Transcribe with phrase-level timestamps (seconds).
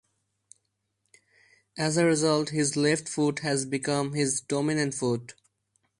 [1.77, 5.35] As a result, his left foot has become his dominant foot.